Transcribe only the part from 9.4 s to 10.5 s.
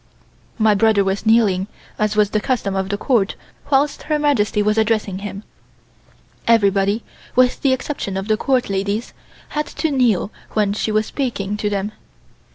had to kneel